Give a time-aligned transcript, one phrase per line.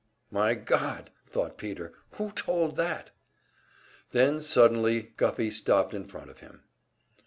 [0.31, 1.93] "My God!" thought Peter.
[2.13, 3.11] "Who told that?"
[4.09, 6.63] Then suddenly Guffey stopped in front of him.